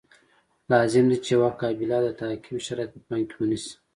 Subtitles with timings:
[0.71, 3.73] لازم دي چې یوه قابله د تعقیم شرایط په پام کې ونیسي.